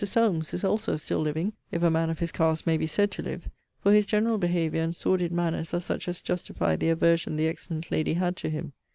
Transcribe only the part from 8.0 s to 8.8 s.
had to him.